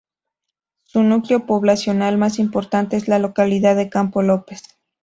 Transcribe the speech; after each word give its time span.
Su 0.81 1.03
núcleo 1.03 1.45
poblacional 1.45 2.17
más 2.17 2.39
importante 2.39 2.97
es 2.97 3.07
la 3.07 3.19
localidad 3.19 3.75
de 3.75 3.91
Campo 3.91 4.23
López. 4.23 4.63